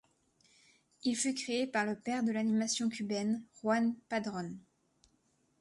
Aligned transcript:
Il 1.03 1.15
fut 1.15 1.35
créé 1.35 1.67
par 1.67 1.85
le 1.85 1.95
père 1.95 2.23
de 2.23 2.31
l'animation 2.31 2.89
cubaine 2.89 3.43
Juan 3.61 3.93
Padrón. 4.09 4.55